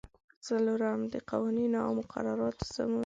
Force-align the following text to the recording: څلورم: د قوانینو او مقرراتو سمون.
څلورم: 0.45 0.99
د 1.13 1.15
قوانینو 1.29 1.77
او 1.85 1.91
مقرراتو 1.99 2.63
سمون. 2.73 2.99